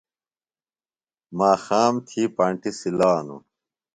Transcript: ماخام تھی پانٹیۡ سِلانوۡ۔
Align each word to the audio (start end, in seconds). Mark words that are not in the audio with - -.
ماخام 1.37 1.93
تھی 2.07 2.21
پانٹیۡ 2.35 2.75
سِلانوۡ۔ 2.79 3.43